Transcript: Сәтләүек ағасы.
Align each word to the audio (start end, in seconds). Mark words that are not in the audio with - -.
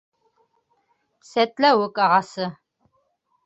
Сәтләүек 1.33 2.03
ағасы. 2.09 2.51